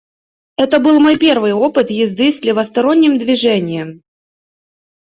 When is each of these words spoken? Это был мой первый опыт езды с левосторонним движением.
Это 0.57 0.79
был 0.79 0.99
мой 0.99 1.19
первый 1.19 1.53
опыт 1.53 1.91
езды 1.91 2.31
с 2.31 2.41
левосторонним 2.41 3.19
движением. 3.19 4.01